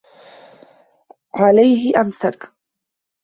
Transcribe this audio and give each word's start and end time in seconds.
عَلَيْهِ 1.35 1.99
أَمْسَكَ 2.01 2.53